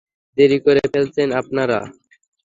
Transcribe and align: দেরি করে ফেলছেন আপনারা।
দেরি 0.37 0.57
করে 0.65 0.81
ফেলছেন 0.91 1.29
আপনারা। 1.41 1.79